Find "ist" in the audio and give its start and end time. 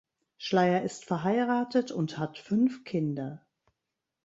0.81-1.05